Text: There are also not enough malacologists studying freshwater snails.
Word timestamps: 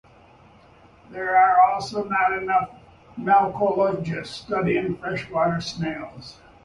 There 1.11 1.37
are 1.37 1.61
also 1.73 2.03
not 2.05 2.33
enough 2.33 2.71
malacologists 3.19 4.33
studying 4.33 4.97
freshwater 4.97 5.61
snails. 5.61 6.39